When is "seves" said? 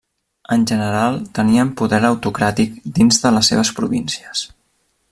3.53-3.75